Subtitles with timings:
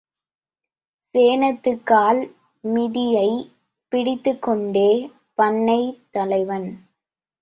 [1.15, 2.21] சேணத்துக்கால்
[2.63, 3.45] மிதியைப்
[3.91, 4.89] பிடித்துக்கொண்டே,
[5.35, 6.69] பண்ணைத் தலைவன்.